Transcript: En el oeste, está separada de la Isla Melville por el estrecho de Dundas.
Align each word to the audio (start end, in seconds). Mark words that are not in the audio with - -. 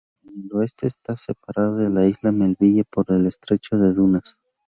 En 0.25 0.45
el 0.45 0.53
oeste, 0.57 0.87
está 0.87 1.15
separada 1.15 1.77
de 1.77 1.87
la 1.91 2.07
Isla 2.07 2.31
Melville 2.31 2.85
por 2.85 3.05
el 3.11 3.27
estrecho 3.27 3.77
de 3.77 3.93
Dundas. 3.93 4.39